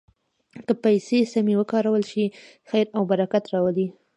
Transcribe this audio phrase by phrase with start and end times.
[0.65, 2.25] که پیسې سمې وکارول شي،
[2.69, 3.87] خیر او برکت راولي.